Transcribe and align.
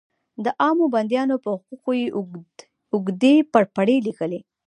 د 0.43 0.45
عامو 0.61 0.85
بندیانو 0.93 1.35
په 1.43 1.49
حقوقو 1.57 1.91
یې 2.01 2.07
اوږدې 2.93 3.35
پرپړې 3.53 3.97
لیکلې. 4.07 4.39